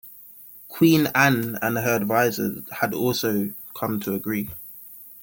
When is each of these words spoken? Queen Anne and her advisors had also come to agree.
Queen 0.67 1.09
Anne 1.13 1.59
and 1.61 1.77
her 1.77 1.95
advisors 1.95 2.65
had 2.71 2.95
also 2.95 3.53
come 3.75 3.99
to 3.99 4.15
agree. 4.15 4.49